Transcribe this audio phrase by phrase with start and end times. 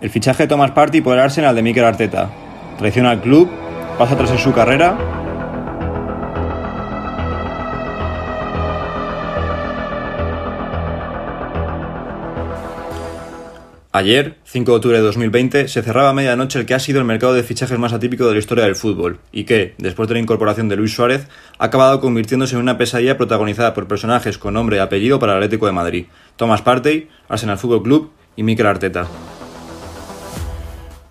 [0.00, 2.30] El fichaje de Thomas Party por el Arsenal de Mikel Arteta.
[2.78, 3.50] Traiciona al club,
[3.98, 4.96] pasa atrás en su carrera.
[13.92, 17.04] Ayer, 5 de octubre de 2020, se cerraba a medianoche el que ha sido el
[17.04, 20.20] mercado de fichajes más atípico de la historia del fútbol y que, después de la
[20.20, 21.26] incorporación de Luis Suárez,
[21.58, 25.38] ha acabado convirtiéndose en una pesadilla protagonizada por personajes con nombre y apellido para el
[25.38, 29.06] Atlético de Madrid, Thomas Partey, Arsenal Fútbol Club y Mikel Arteta.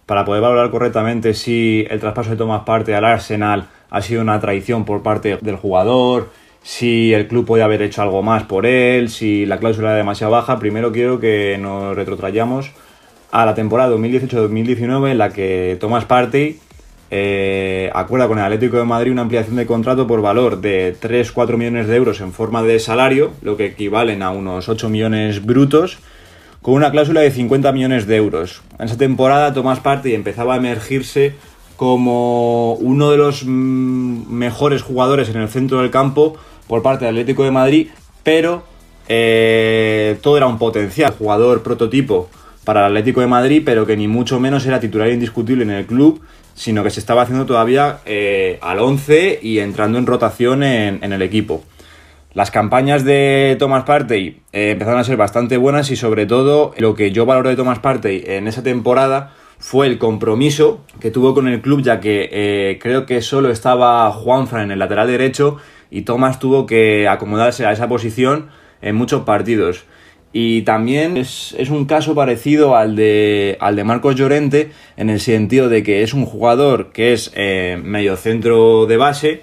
[0.09, 4.39] Para poder valorar correctamente si el traspaso de Thomas Partey al Arsenal ha sido una
[4.39, 6.31] traición por parte del jugador,
[6.63, 10.31] si el club puede haber hecho algo más por él, si la cláusula era demasiado
[10.31, 12.71] baja, primero quiero que nos retrotrayamos
[13.29, 16.57] a la temporada 2018-2019 en la que Thomas Partey
[17.11, 21.55] eh, acuerda con el Atlético de Madrid una ampliación de contrato por valor de 3-4
[21.55, 25.99] millones de euros en forma de salario, lo que equivalen a unos 8 millones brutos,
[26.61, 28.61] con una cláusula de 50 millones de euros.
[28.77, 31.35] En esa temporada Thomas Partey empezaba a emergirse
[31.75, 36.35] como uno de los mm, mejores jugadores en el centro del campo
[36.67, 37.88] por parte del Atlético de Madrid,
[38.23, 38.63] pero
[39.07, 42.29] eh, todo era un potencial jugador prototipo
[42.63, 45.85] para el Atlético de Madrid, pero que ni mucho menos era titular indiscutible en el
[45.85, 46.21] club,
[46.53, 51.21] sino que se estaba haciendo todavía eh, al 11 y entrando en rotación en, el
[51.21, 51.63] equipo.
[52.33, 56.94] Las campañas de Thomas Partey eh, empezaron a ser bastante buenas y sobre todo lo
[56.94, 61.47] que yo valoro de Thomas Partey en esa temporada fue el compromiso que tuvo con
[61.47, 65.57] el club, ya que eh, creo que solo estaba Juanfran en el lateral derecho
[65.89, 68.50] y Tomás tuvo que acomodarse a esa posición
[68.81, 69.85] en muchos partidos.
[70.31, 75.69] Y también es, un caso parecido al de, al de Marcos Llorente, en el sentido
[75.69, 79.41] de que es un jugador que es eh, medio centro de base,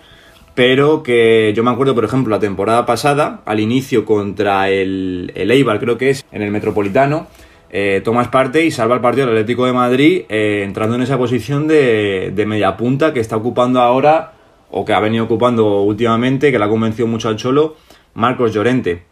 [0.57, 5.51] pero que yo me acuerdo, por ejemplo, la temporada pasada, al inicio contra el, el
[5.51, 7.29] Eibar, creo que es, en el Metropolitano,
[7.69, 11.19] eh, tomas parte y salva el partido del Atlético de Madrid eh, entrando en esa
[11.19, 14.33] posición de, media punta que está ocupando ahora
[14.71, 17.77] o que ha venido ocupando últimamente, que le ha convencido mucho al Cholo,
[18.15, 19.03] Marcos Llorente.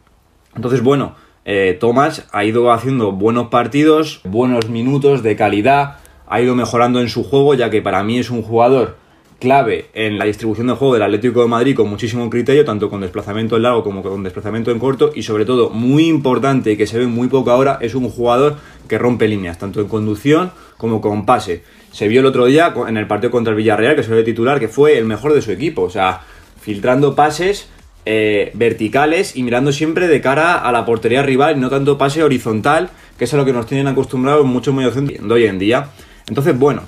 [0.57, 1.15] Entonces, bueno,
[1.45, 7.11] eh, Tomás ha ido haciendo buenos partidos, buenos minutos de calidad, ha ido mejorando en
[7.11, 8.97] su juego, ya que para mí es un jugador
[9.45, 13.03] clave en la distribución de juego del Atlético de Madrid con muchísimo criterio, tanto con
[13.03, 16.87] desplazamiento en largo como con desplazamiento en corto y sobre todo muy importante y que
[16.87, 18.57] se ve muy poco ahora es un jugador
[18.89, 21.63] que rompe líneas, tanto en conducción como con pase.
[21.93, 24.59] Se vio el otro día en el partido contra el Villarreal, que se ve titular,
[24.59, 26.23] que fue el mejor de su equipo, o sea,
[26.59, 27.69] filtrando pases
[28.07, 32.89] eh, verticales y mirando siempre de cara a la portería rival no tanto pase horizontal,
[33.19, 35.91] que es a lo que nos tienen acostumbrados muchos medios de hoy en día.
[36.27, 36.85] Entonces, bueno,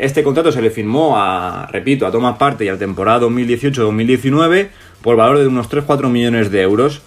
[0.00, 4.68] este contrato se le firmó a, repito, a Thomas Parte y a la temporada 2018-2019
[5.02, 7.02] por valor de unos 3-4 millones de euros.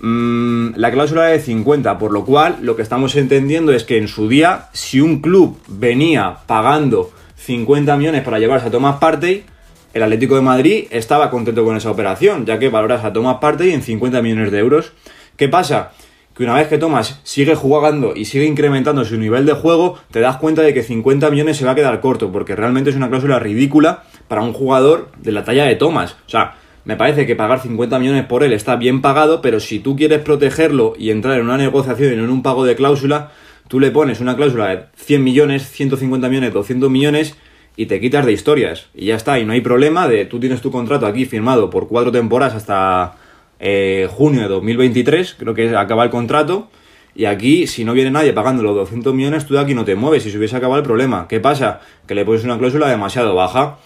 [0.00, 4.08] Mm, la cláusula de 50, por lo cual lo que estamos entendiendo es que en
[4.08, 9.44] su día, si un club venía pagando 50 millones para llevarse a Thomas Partey,
[9.92, 13.72] el Atlético de Madrid estaba contento con esa operación, ya que valoras a Thomas Partey
[13.72, 14.92] en 50 millones de euros.
[15.36, 15.92] ¿Qué pasa?
[16.40, 20.20] Que una vez que Thomas sigue jugando y sigue incrementando su nivel de juego, te
[20.20, 23.10] das cuenta de que 50 millones se va a quedar corto, porque realmente es una
[23.10, 26.16] cláusula ridícula para un jugador de la talla de Thomas.
[26.26, 26.54] O sea,
[26.86, 30.20] me parece que pagar 50 millones por él está bien pagado, pero si tú quieres
[30.20, 33.32] protegerlo y entrar en una negociación y en un pago de cláusula,
[33.68, 37.36] tú le pones una cláusula de 100 millones, 150 millones, 200 millones
[37.76, 38.86] y te quitas de historias.
[38.94, 41.86] Y ya está, y no hay problema de tú tienes tu contrato aquí firmado por
[41.86, 43.16] cuatro temporadas hasta
[43.60, 46.68] eh, junio de 2023, creo que acaba el contrato.
[47.14, 49.94] Y aquí, si no viene nadie pagando los 200 millones, tú de aquí no te
[49.94, 51.26] mueves y se hubiese acabado el problema.
[51.28, 51.80] ¿Qué pasa?
[52.06, 53.78] Que le pones una cláusula demasiado baja.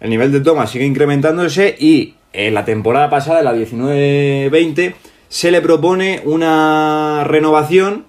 [0.00, 4.94] El nivel de toma sigue incrementándose y en la temporada pasada, la 19-20,
[5.28, 8.04] se le propone una renovación,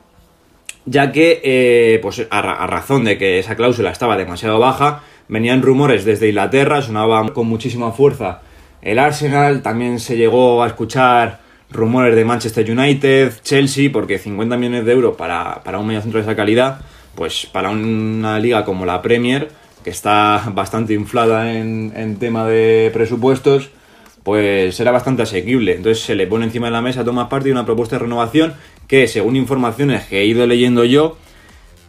[0.86, 5.62] ya que, eh, pues a, a razón de que esa cláusula estaba demasiado baja, venían
[5.62, 8.42] rumores desde Inglaterra, sonaba con muchísima fuerza
[8.82, 14.86] el Arsenal, también se llegó a escuchar rumores de Manchester United, Chelsea, porque 50 millones
[14.86, 16.82] de euros para, para un mediocentro de esa calidad,
[17.16, 19.50] pues para una liga como la Premier,
[19.84, 23.70] que está bastante inflada en, en tema de presupuestos,
[24.24, 25.76] pues era bastante asequible.
[25.76, 28.54] Entonces se le pone encima de la mesa a Thomas Partey una propuesta de renovación
[28.88, 31.18] que, según informaciones que he ido leyendo yo,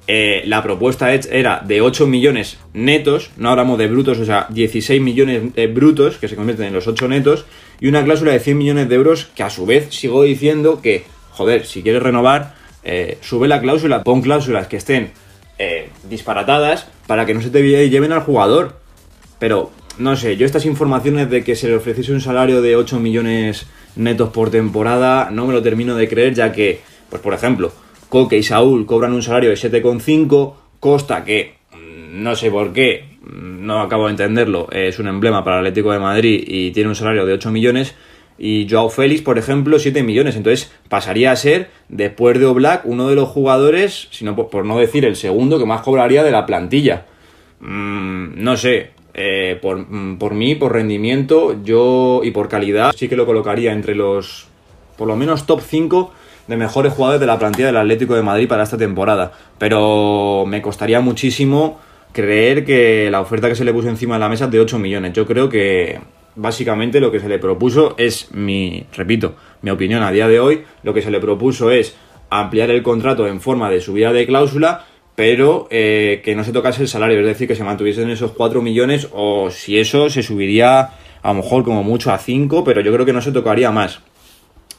[0.09, 5.01] eh, la propuesta era de 8 millones netos, no hablamos de brutos, o sea, 16
[5.01, 7.47] millones eh, brutos, que se convierten en los 8 netos,
[7.79, 11.05] y una cláusula de 100 millones de euros, que a su vez sigo diciendo que,
[11.31, 15.11] joder, si quieres renovar, eh, sube la cláusula, pon cláusulas que estén
[16.11, 18.81] disparatadas para que no se te lleven al jugador.
[19.39, 22.99] Pero, no sé, yo estas informaciones de que se le ofreciese un salario de 8
[22.99, 27.73] millones netos por temporada, no me lo termino de creer, ya que, pues por ejemplo,
[28.13, 33.07] Coque y Saúl cobran un salario de 7,5, Costa, que mm, no sé por qué,
[33.23, 36.91] mm, no acabo de entenderlo, es un emblema para el Atlético de Madrid y tiene
[36.91, 37.95] un salario de 8 millones.
[38.39, 40.37] Y Joao Félix, por ejemplo, 7 millones.
[40.37, 45.07] Entonces pasaría a ser, después de Oblak, uno de los jugadores, sino por no decir
[45.07, 47.07] el segundo, que más cobraría de la plantilla.
[47.61, 49.87] Mm, no sé, eh, por,
[50.19, 54.49] por mí, por rendimiento, yo y por calidad, sí que lo colocaría entre los,
[54.99, 56.13] por lo menos, top 5
[56.47, 59.33] de mejores jugadores de la plantilla del Atlético de Madrid para esta temporada.
[59.59, 61.81] Pero me costaría muchísimo
[62.13, 64.79] creer que la oferta que se le puso encima de la mesa es de 8
[64.79, 65.13] millones.
[65.13, 66.01] Yo creo que
[66.35, 70.65] básicamente lo que se le propuso es mi, repito, mi opinión a día de hoy,
[70.83, 71.95] lo que se le propuso es
[72.31, 76.83] ampliar el contrato en forma de subida de cláusula, pero eh, que no se tocase
[76.83, 80.91] el salario, es decir, que se mantuviesen esos 4 millones o si eso se subiría
[81.23, 84.01] a lo mejor como mucho a 5, pero yo creo que no se tocaría más.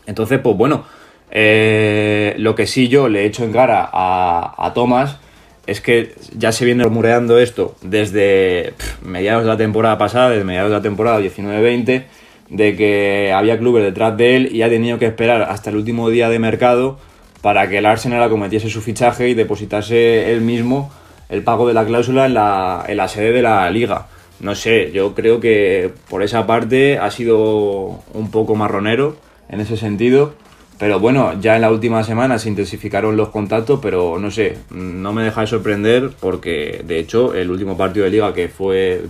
[0.05, 0.85] Entonces, pues bueno,
[1.35, 5.17] eh, lo que sí yo le he hecho en cara a, a Thomas
[5.65, 10.69] es que ya se viene rumoreando esto desde mediados de la temporada pasada, desde mediados
[10.69, 12.03] de la temporada 19-20,
[12.49, 16.09] de que había clubes detrás de él y ha tenido que esperar hasta el último
[16.09, 16.99] día de mercado
[17.41, 20.91] para que el Arsenal acometiese su fichaje y depositase él mismo
[21.29, 24.05] el pago de la cláusula en la, en la sede de la liga.
[24.39, 29.15] No sé, yo creo que por esa parte ha sido un poco marronero
[29.49, 30.35] en ese sentido
[30.79, 35.13] pero bueno, ya en la última semana se intensificaron los contactos, pero no sé, no
[35.13, 39.03] me deja de sorprender porque de hecho el último partido de liga que fue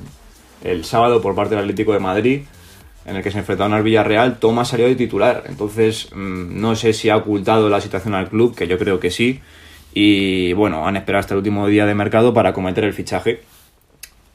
[0.64, 2.42] el sábado por parte del Atlético de Madrid,
[3.06, 5.44] en el que se enfrentaron al Villarreal, Tomás salió de titular.
[5.48, 9.12] Entonces, mm, no sé si ha ocultado la situación al club, que yo creo que
[9.12, 9.42] sí.
[9.94, 13.42] Y bueno, han esperado hasta el último día de mercado para cometer el fichaje.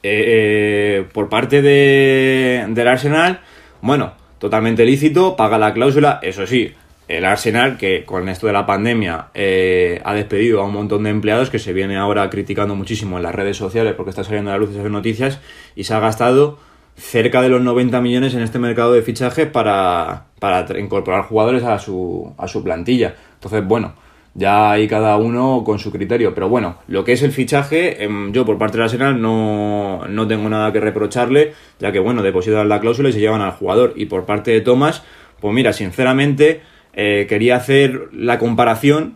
[0.03, 3.41] Eh, por parte de, del Arsenal,
[3.81, 6.73] bueno, totalmente lícito, paga la cláusula, eso sí,
[7.09, 11.09] el Arsenal, que con esto de la pandemia eh, ha despedido a un montón de
[11.09, 14.53] empleados, que se viene ahora criticando muchísimo en las redes sociales porque está saliendo a
[14.53, 15.41] la luz esas noticias,
[15.75, 16.59] y se ha gastado
[16.95, 21.79] cerca de los 90 millones en este mercado de fichajes para, para incorporar jugadores a
[21.79, 23.15] su, a su plantilla.
[23.33, 23.95] Entonces, bueno,
[24.35, 26.35] ya hay cada uno con su criterio.
[26.35, 30.27] Pero bueno, lo que es el fichaje, em, yo por parte del Arsenal no, no
[30.27, 33.93] tengo nada que reprocharle, ya que bueno, depositan la cláusula y se llevan al jugador.
[33.95, 35.03] Y por parte de Thomas,
[35.39, 36.61] pues mira, sinceramente
[37.01, 39.15] eh, quería hacer la comparación,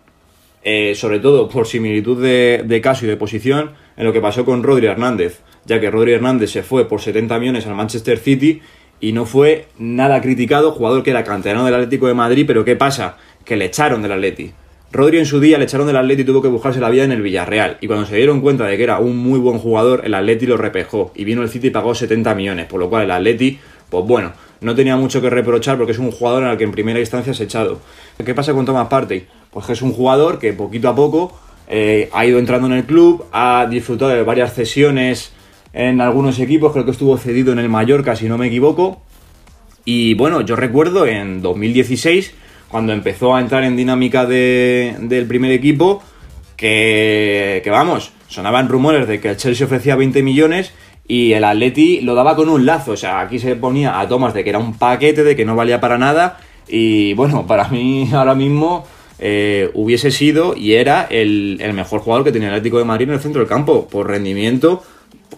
[0.63, 4.63] eh, sobre todo por similitud de, caso y de posición, en lo que pasó con
[4.63, 8.61] Rodri Hernández, ya que Rodri Hernández se fue por 70 millones al Manchester City
[9.01, 12.77] y no fue nada criticado, jugador que era canterano del Atlético de Madrid, pero ¿qué
[12.77, 13.17] pasa?
[13.43, 14.53] Que le echaron del Atleti.
[14.93, 17.11] Rodri en su día le echaron del Atleti y tuvo que buscarse la vida en
[17.11, 17.79] el Villarreal.
[17.81, 20.55] Y cuando se dieron cuenta de que era un muy buen jugador, el Atleti lo
[20.55, 21.11] repejó.
[21.15, 22.67] Y vino el City y pagó 70 millones.
[22.67, 23.59] Por lo cual el Atleti,
[23.89, 24.31] pues bueno,
[24.63, 27.43] no tenía mucho que reprochar porque es un jugador el que en primera instancia ha
[27.43, 27.79] echado.
[28.23, 29.27] ¿Qué pasa con Thomas Partey?
[29.51, 31.37] Pues que es un jugador que poquito a poco
[31.67, 35.31] eh, ha ido entrando en el club, ha disfrutado de varias cesiones
[35.71, 39.01] en algunos equipos, creo que estuvo cedido en el Mallorca, si no me equivoco.
[39.85, 42.33] Y bueno, yo recuerdo en 2016,
[42.69, 46.01] cuando empezó a entrar en dinámica del primer equipo,
[46.55, 50.73] que, que vamos, sonaban rumores de que el Chelsea ofrecía 20 millones
[51.07, 52.91] y el Atleti lo daba con un lazo.
[52.91, 55.55] O sea, aquí se ponía a Thomas de que era un paquete, de que no
[55.55, 56.39] valía para nada.
[56.67, 58.85] Y bueno, para mí ahora mismo
[59.19, 63.15] eh, hubiese sido y era el, mejor jugador que tenía el Atlético de Madrid en
[63.15, 63.87] el centro del campo.
[63.87, 64.83] Por rendimiento,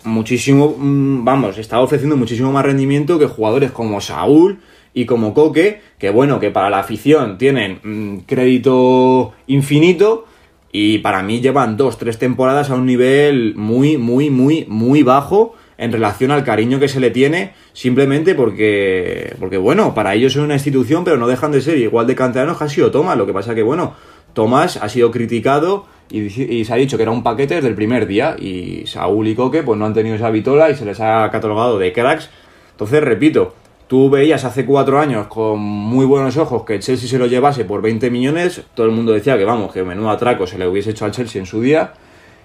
[0.04, 4.60] muchísimo, mm, vamos, estaba ofreciendo muchísimo más rendimiento que jugadores como Saúl
[4.94, 10.26] y como Coque, que bueno, que para la afición tienen mm, crédito infinito
[10.72, 15.56] y para mí llevan dos, tres temporadas a un nivel muy, muy, muy, muy bajo
[15.78, 20.42] en relación al cariño que se le tiene, simplemente porque, porque bueno, para ellos es
[20.42, 23.18] una institución, pero no dejan de ser igual de canteranos que ha sido Tomás.
[23.18, 23.94] Lo que pasa que, bueno,
[24.34, 28.08] Tomás ha sido criticado y, se ha dicho que era un paquete desde el primer
[28.08, 28.36] día.
[28.40, 31.78] Y Saúl y Coque, pues no han tenido esa vitola y se les ha catalogado
[31.78, 32.30] de cracks.
[32.72, 33.54] Entonces, repito,
[33.88, 37.84] Tú veías hace cuatro años con muy buenos ojos que Chelsea se lo llevase por
[37.84, 41.06] 20 millones, todo el mundo decía que vamos, que menudo atraco se le hubiese hecho
[41.06, 41.94] al Chelsea en su día,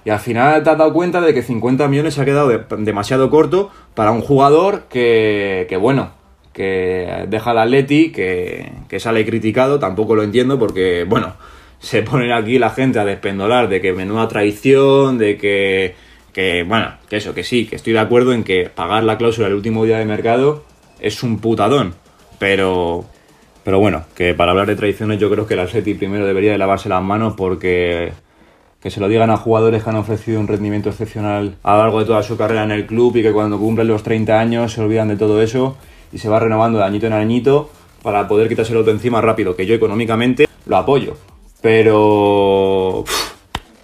[0.04, 3.30] y al final te has dado cuenta de que 50 millones se ha quedado demasiado
[3.30, 6.12] corto para un jugador que, que bueno,
[6.52, 11.35] que deja al Atleti, que, que sale criticado, tampoco lo entiendo porque, bueno,
[11.78, 15.95] se ponen aquí la gente a despendolar de que menuda traición, de que,
[16.33, 19.49] que, bueno, que eso, que sí, que estoy de acuerdo en que pagar la cláusula
[19.49, 20.64] el último día de mercado
[21.00, 21.95] es un putadón.
[22.38, 23.04] Pero,
[23.64, 26.59] pero bueno, que para hablar de tradiciones yo creo que el Atleti primero debería de
[26.59, 28.12] lavarse las manos porque
[28.80, 32.00] que se lo digan a jugadores que han ofrecido un rendimiento excepcional a lo largo
[32.00, 34.80] de toda su carrera en el club y que cuando cumplen los 30 años se
[34.80, 35.76] olvidan de todo eso
[36.12, 37.70] y se va renovando de añito en añito
[38.02, 41.16] para poder quitárselo de encima rápido, que yo económicamente lo apoyo.
[41.60, 43.04] Pero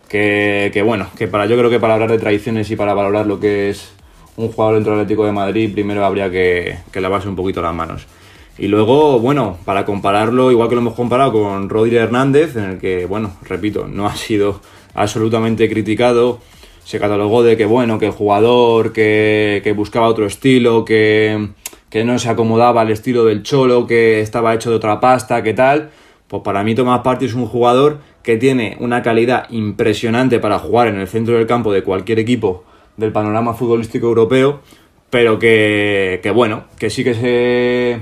[0.09, 3.27] Que, que, bueno, que para yo creo que para hablar de tradiciones y para valorar
[3.27, 3.93] lo que es
[4.37, 7.75] un jugador dentro del Atlético de Madrid, primero habría que, que lavarse un poquito las
[7.75, 8.07] manos.
[8.57, 12.79] Y luego, bueno, para compararlo, igual que lo hemos comparado con Rodri Hernández, en el
[12.79, 14.61] que, bueno, repito, no ha sido
[14.97, 16.41] absolutamente criticado.
[16.85, 21.49] Se catalogó de que, bueno, que el jugador que, que buscaba otro estilo, que,
[21.91, 25.55] que no se acomodaba al estilo del Cholo, que estaba hecho de otra pasta, que
[25.55, 25.91] tal.
[26.29, 30.89] Pues para mí Tomás Partey es un jugador que tiene una calidad impresionante para jugar
[30.89, 32.65] en el centro del campo de cualquier equipo
[32.97, 34.61] del panorama futbolístico europeo,
[35.11, 38.01] pero que, que bueno, que sí que se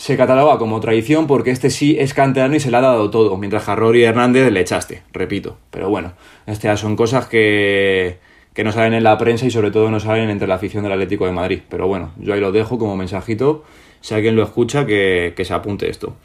[0.00, 3.36] se cataloga como traición porque este sí es canterano y se le ha dado todo,
[3.36, 5.58] mientras a Rory Hernández le echaste, repito.
[5.70, 6.14] Pero bueno,
[6.46, 8.16] estas son cosas que,
[8.54, 10.92] que no salen en la prensa y sobre todo no salen entre la afición del
[10.92, 11.60] Atlético de Madrid.
[11.68, 13.62] Pero bueno, yo ahí lo dejo como mensajito,
[14.00, 16.16] si alguien lo escucha, que, que se apunte esto.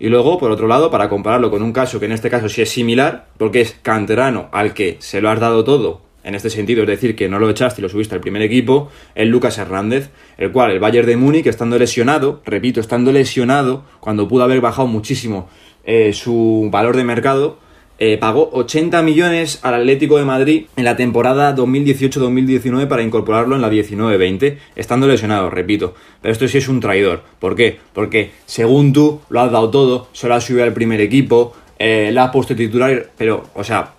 [0.00, 2.62] Y luego, por otro lado, para compararlo con un caso que en este caso sí
[2.62, 6.82] es similar, porque es canterano al que se lo has dado todo en este sentido,
[6.82, 10.10] es decir, que no lo echaste y lo subiste al primer equipo, el Lucas Hernández,
[10.38, 14.88] el cual el Bayern de Múnich, estando lesionado, repito, estando lesionado, cuando pudo haber bajado
[14.88, 15.48] muchísimo
[15.84, 17.58] eh, su valor de mercado,
[17.98, 23.60] eh, pagó 80 millones al Atlético de Madrid en la temporada 2018-2019 para incorporarlo en
[23.60, 25.94] la 19-20, estando lesionado, repito.
[26.22, 27.22] Pero esto sí es un traidor.
[27.40, 27.78] ¿Por qué?
[27.92, 32.24] Porque según tú lo has dado todo, solo has subido al primer equipo, eh, la
[32.24, 33.94] has puesto titular, pero, o sea,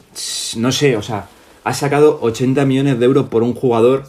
[0.55, 1.27] no sé, o sea
[1.63, 4.03] ha sacado 80 millones de euros por un jugador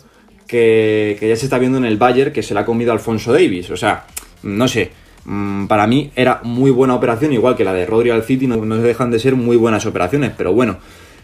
[0.47, 3.71] que, ya se está viendo en el Bayern, que se le ha comido Alfonso Davis.
[3.71, 4.04] O sea,
[4.42, 4.90] no sé,
[5.25, 8.56] mm, para mí era muy buena operación, igual que la de Rodri al City, no,
[8.56, 10.78] no dejan de ser muy buenas operaciones, pero bueno,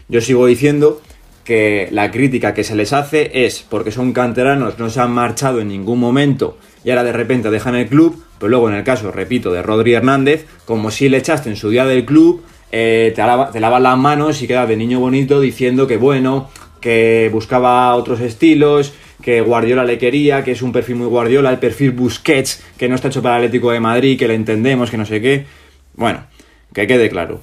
[0.07, 1.01] yo sigo diciendo
[1.43, 5.61] que la crítica que se les hace es porque son canteranos, no se han marchado
[5.61, 9.11] en ningún momento y ahora de repente dejan el club, pero luego en el caso,
[9.11, 13.21] repito, de Rodri Hernández, como si le echaste en su día del club, eh, te,
[13.59, 16.49] lavas las manos y quedas de niño bonito diciendo que bueno,
[16.81, 21.59] que buscaba otros estilos, que Guardiola le quería, que es un perfil muy Guardiola, el
[21.59, 24.97] perfil Busquets, que no está hecho para el Atlético de Madrid, que le entendemos, que
[24.97, 25.45] no sé qué.
[25.95, 26.25] Bueno,
[26.73, 27.41] que quede claro.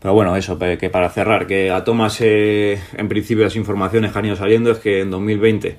[0.00, 4.18] Pero bueno, eso, que para cerrar, que a Thomas, eh, en principio, las informaciones que
[4.18, 5.76] han ido saliendo es que en 2020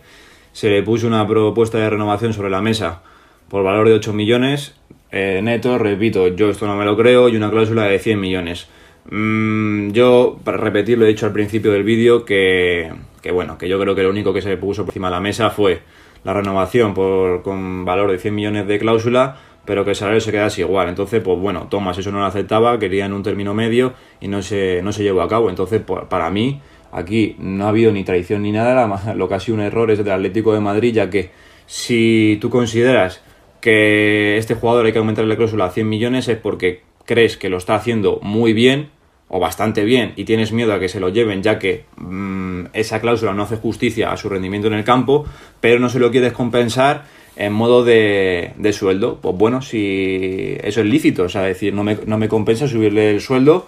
[0.53, 3.01] se le puso una propuesta de renovación sobre la mesa
[3.49, 4.75] por valor de 8 millones
[5.11, 8.67] eh, neto, repito, yo esto no me lo creo, y una cláusula de 100 millones.
[9.09, 12.91] Mm, yo, para repetir, lo he dicho al principio del vídeo, que,
[13.21, 15.19] que, bueno, que yo creo que lo único que se puso por encima de la
[15.19, 15.81] mesa fue
[16.23, 20.31] la renovación por, con valor de 100 millones de cláusula, pero que el salario se
[20.31, 20.89] quedase igual.
[20.89, 24.41] Entonces, pues bueno, Thomas eso no lo aceptaba, quería en un término medio y no
[24.41, 25.49] se, no se llevó a cabo.
[25.49, 29.39] Entonces, pues, para mí, aquí no ha habido ni traición ni nada, lo que ha
[29.39, 31.31] sido un error es del Atlético de Madrid, ya que
[31.65, 33.23] si tú consideras
[33.61, 37.49] que este jugador hay que aumentarle la cláusula a 100 millones es porque crees que
[37.49, 38.89] lo está haciendo muy bien
[39.29, 42.99] o bastante bien y tienes miedo a que se lo lleven ya que mm, esa
[42.99, 45.25] cláusula no hace justicia a su rendimiento en el campo,
[45.61, 47.05] pero no se lo quieres compensar
[47.37, 49.19] en modo de, sueldo.
[49.21, 53.11] Pues bueno, si eso es lícito, o sea, decir, no me, no me compensa subirle
[53.11, 53.67] el sueldo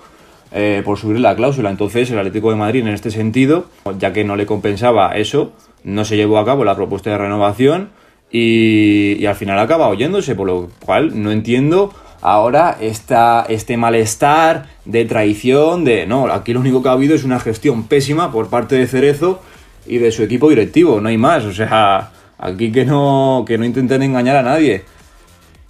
[0.51, 1.69] eh, por subirle la cláusula.
[1.69, 6.03] Entonces el Atlético de Madrid en este sentido, ya que no le compensaba eso, no
[6.03, 7.89] se llevó a cabo la propuesta de renovación
[8.35, 15.05] y, al final acaba oyéndose, por lo cual no entiendo ahora esta, este malestar de
[15.05, 18.75] traición, de no, aquí lo único que ha habido es una gestión pésima por parte
[18.75, 19.39] de Cerezo
[19.85, 23.65] y de su equipo directivo, no hay más, o sea, aquí que no, que no
[23.65, 24.83] intenten engañar a nadie.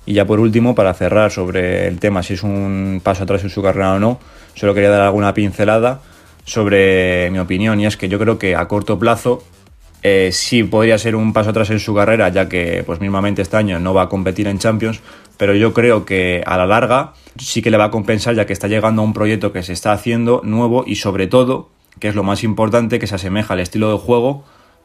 [0.06, 3.50] Y ya por último, para cerrar sobre el tema, si es un paso atrás en
[3.50, 4.20] su carrera o no,
[4.54, 6.02] solo quería dar alguna pincelada
[6.46, 9.44] sobre mi opinión, y es que yo creo que a corto plazo
[10.04, 13.58] eh, sí podría ser un paso atrás en su carrera, ya que pues mismamente este
[13.58, 15.02] año no va a competir en Champions,
[15.38, 18.54] pero yo creo que a la larga sí que le va a compensar ya que
[18.54, 21.70] está llegando a un proyecto que se está haciendo nuevo y sobre todo,
[22.00, 24.44] que es lo más importante, que se asemeja al estilo de juego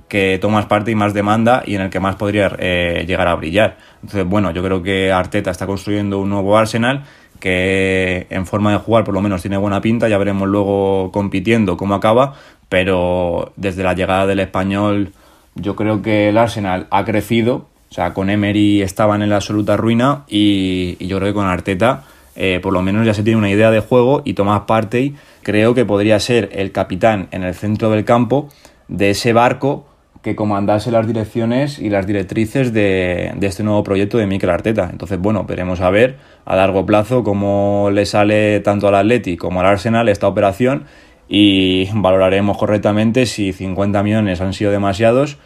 [0.09, 3.35] que tomas parte y más demanda y en el que más podría eh, llegar a
[3.35, 3.77] brillar.
[4.03, 7.05] Entonces, bueno, yo creo que Arteta está construyendo un nuevo Arsenal
[7.40, 11.76] que en forma de jugar por lo menos tiene buena pinta, ya veremos luego compitiendo
[11.76, 12.35] cómo acaba,
[12.68, 15.12] pero desde la llegada del español
[15.54, 19.76] yo creo que el Arsenal ha crecido, o sea, con Emery estaban en la absoluta
[19.76, 22.04] ruina y, yo creo que con Arteta
[22.37, 25.75] eh, por lo menos ya se tiene una idea de juego y Tomás Partey creo
[25.75, 28.49] que podría ser el capitán en el centro del campo
[28.87, 29.88] de ese barco
[30.23, 34.89] que comandase las direcciones y las directrices de, de, este nuevo proyecto de Mikel Arteta.
[34.91, 39.61] Entonces, bueno, veremos a ver a largo plazo cómo le sale tanto al Atleti como
[39.61, 40.85] al Arsenal esta operación
[41.29, 45.37] y valoraremos correctamente si 50 millones han sido demasiados,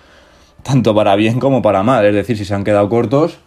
[0.62, 3.40] tanto para bien como para mal, es decir, si se han quedado cortos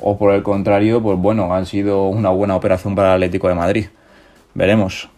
[0.00, 3.54] o por el contrario, pues bueno, han sido una buena operación para el Atlético de
[3.54, 3.86] Madrid.
[4.54, 5.11] Veremos.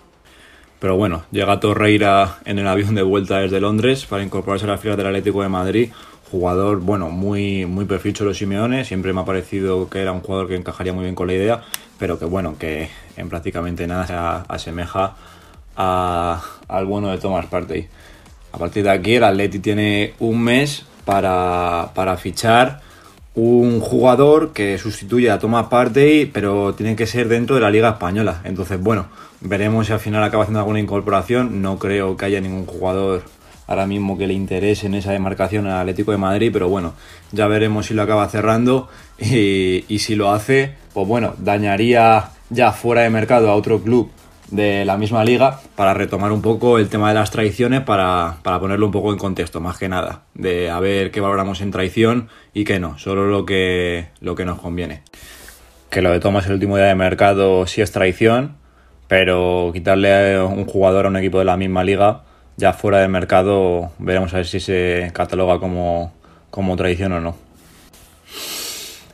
[0.78, 4.80] Pero bueno, llega Torreira en el avión de vuelta desde Londres para incorporarse a las
[4.80, 5.90] filas del Atlético de Madrid.
[6.30, 8.84] Jugador, bueno, muy, muy perfil los Simeone.
[8.84, 11.62] Siempre me ha parecido que era un jugador que encajaría muy bien con la idea,
[11.98, 14.14] pero que bueno, que en prácticamente nada se
[14.52, 15.14] asemeja
[15.76, 17.88] al bueno de Thomas Partey.
[18.52, 22.80] A partir de aquí, el Atleti tiene un mes para, para fichar
[23.34, 27.90] un jugador que sustituye a Thomas Partey, pero tiene que ser dentro de la Liga
[27.90, 28.40] Española.
[28.44, 29.06] Entonces, bueno,
[29.40, 31.60] veremos si al final acaba haciendo alguna incorporación.
[31.60, 33.22] No creo que haya ningún jugador
[33.66, 36.94] ahora mismo que le interese en esa demarcación al Atlético de Madrid, pero bueno,
[37.32, 38.88] ya veremos si lo acaba cerrando
[39.18, 44.10] y, y si lo hace, pues bueno, dañaría ya fuera de mercado a otro club
[44.50, 48.86] de la misma liga para retomar un poco el tema de las traiciones, para, ponerlo
[48.86, 52.64] un poco en contexto, más que nada, de a ver qué valoramos en traición y
[52.64, 55.02] qué no, solo lo que, lo que nos conviene.
[55.90, 58.56] Que lo de Thomas el último día de mercado sí es traición,
[59.08, 62.22] pero quitarle un jugador a un equipo de la misma liga,
[62.56, 66.12] ya fuera de mercado, veremos a ver si se cataloga como,
[66.50, 67.36] como traición o no.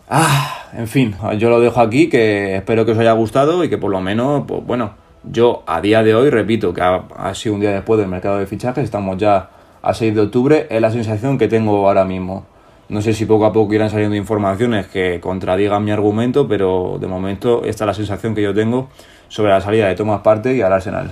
[0.09, 3.79] Ah, en fin, yo lo dejo aquí, que espero que os haya gustado y que
[3.79, 7.61] por lo menos, pues bueno, yo a día de hoy, repito, que ha, sido un
[7.61, 9.51] día después del mercado de fichajes, estamos ya
[9.83, 12.47] a 6 de octubre, es la sensación que tengo ahora mismo.
[12.89, 17.07] No sé si poco a poco irán saliendo informaciones que contradigan mi argumento, pero de
[17.07, 18.89] momento esta es la sensación que yo tengo
[19.29, 21.11] sobre la salida de Tomás Parte y al Arsenal.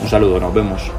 [0.00, 0.90] Un saludo, nos vemos.